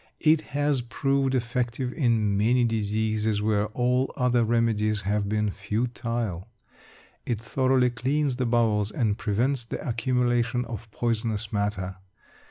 It 0.21 0.41
has 0.57 0.81
proved 0.81 1.35
effective 1.35 1.93
in 1.93 2.35
many 2.35 2.63
diseases 2.63 3.39
where 3.39 3.67
all 3.67 4.11
other 4.15 4.43
remedies 4.43 5.01
have 5.03 5.29
been 5.29 5.51
futile; 5.51 6.47
it 7.23 7.39
thoroughly 7.39 7.91
cleans 7.91 8.37
the 8.37 8.47
bowels, 8.47 8.89
and 8.89 9.15
prevents 9.19 9.63
the 9.63 9.87
accumulation 9.87 10.65
of 10.65 10.89
poisonous 10.89 11.53
matter. 11.53 11.97